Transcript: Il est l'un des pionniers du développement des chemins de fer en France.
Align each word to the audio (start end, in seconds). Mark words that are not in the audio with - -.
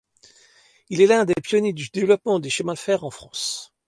Il 0.89 0.99
est 0.99 1.05
l'un 1.05 1.25
des 1.25 1.35
pionniers 1.35 1.73
du 1.73 1.89
développement 1.93 2.39
des 2.39 2.49
chemins 2.49 2.73
de 2.73 2.79
fer 2.79 3.03
en 3.03 3.11
France. 3.11 3.71